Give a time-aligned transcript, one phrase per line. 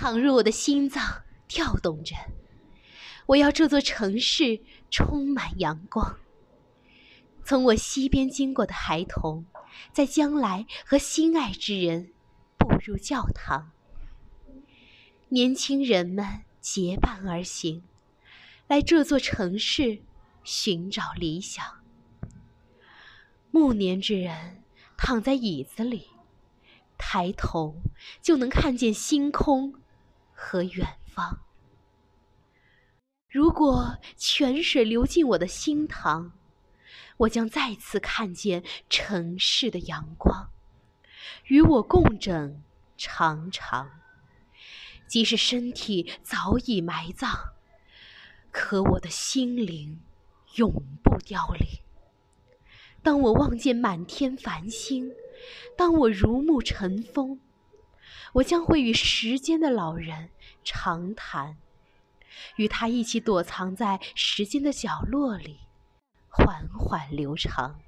[0.00, 2.14] 淌入我的心脏，跳动着。
[3.26, 4.60] 我要这座城市
[4.92, 6.20] 充满阳光。
[7.44, 9.44] 从我西边经过的孩童，
[9.92, 12.12] 在将来和心爱之人
[12.56, 13.72] 步入教堂。
[15.30, 17.82] 年轻人们结伴而行，
[18.68, 19.98] 来这座城市
[20.44, 21.66] 寻找理想。
[23.50, 24.62] 暮年之人
[24.96, 26.06] 躺在椅子里，
[26.96, 27.74] 抬头
[28.22, 29.74] 就能看见星空
[30.40, 31.40] 和远方。
[33.28, 36.32] 如果泉水流进我的心塘，
[37.16, 40.50] 我将再次看见城市的阳光，
[41.48, 42.62] 与我共枕
[42.96, 43.90] 长长。
[45.08, 47.54] 即使身体早已埋葬，
[48.52, 50.00] 可我的心灵
[50.54, 51.66] 永不凋零。
[53.02, 55.10] 当我望见满天繁星，
[55.76, 57.40] 当我如沐晨风，
[58.34, 60.30] 我将会与时间的老人
[60.62, 61.56] 长谈，
[62.56, 65.60] 与他一起躲藏在时间的角落里，
[66.28, 67.80] 缓缓流长。